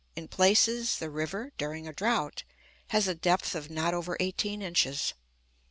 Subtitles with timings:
[0.15, 2.43] In places, the river, during a drought,
[2.87, 5.13] has a depth of not over eighteen inches.